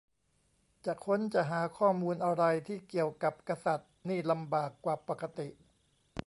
[0.85, 5.47] จะค้นจะหาข้อมูลอะไรที่เกี่ยวกับกษัตริย์นี่ลำบากกว่าปกติ